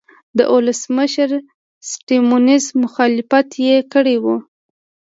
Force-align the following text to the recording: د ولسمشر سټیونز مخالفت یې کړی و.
د 0.37 0.39
ولسمشر 0.53 1.31
سټیونز 1.89 2.65
مخالفت 2.83 3.49
یې 3.65 3.75
کړی 3.93 4.17
و. 4.23 4.25